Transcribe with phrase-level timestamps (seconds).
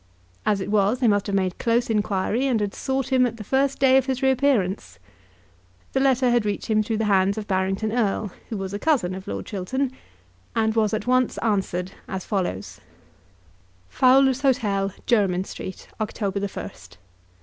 [0.47, 3.43] As it was, they must have made close inquiry, and had sought him at the
[3.43, 4.97] first day of his reappearance.
[5.93, 9.13] The letter had reached him through the hands of Barrington Erle, who was a cousin
[9.13, 9.91] of Lord Chiltern,
[10.55, 12.81] and was at once answered as follows:
[13.89, 16.97] Fowler's Hotel, Jermyn Street, October 1st.